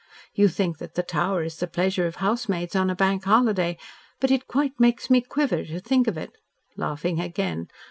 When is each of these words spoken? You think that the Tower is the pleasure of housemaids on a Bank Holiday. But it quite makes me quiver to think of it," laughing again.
You 0.33 0.47
think 0.47 0.79
that 0.79 0.95
the 0.95 1.03
Tower 1.03 1.43
is 1.43 1.57
the 1.57 1.67
pleasure 1.67 2.07
of 2.07 2.15
housemaids 2.15 2.75
on 2.75 2.89
a 2.89 2.95
Bank 2.95 3.23
Holiday. 3.23 3.77
But 4.19 4.31
it 4.31 4.47
quite 4.47 4.79
makes 4.79 5.11
me 5.11 5.21
quiver 5.21 5.63
to 5.65 5.79
think 5.79 6.07
of 6.07 6.17
it," 6.17 6.31
laughing 6.75 7.19
again. 7.19 7.67